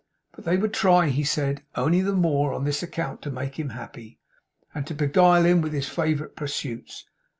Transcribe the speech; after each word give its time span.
But 0.31 0.45
they 0.45 0.57
would 0.57 0.73
try, 0.73 1.09
he 1.09 1.23
said, 1.23 1.61
only 1.75 2.01
the 2.01 2.15
more, 2.15 2.53
on 2.55 2.63
this 2.63 2.81
account 2.81 3.21
to 3.21 3.29
make 3.29 3.59
him 3.59 3.69
happy, 3.69 4.19
and 4.73 4.87
to 4.87 4.95
beguile 4.95 5.43
him 5.45 5.61
with 5.61 5.73
his 5.73 5.87
favourite 5.89 6.35
pursuits. 6.35 7.05